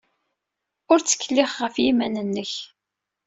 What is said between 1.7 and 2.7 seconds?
yiman-nnek.